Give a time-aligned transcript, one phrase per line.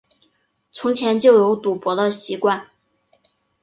[0.71, 2.65] 从前就有赌博的习惯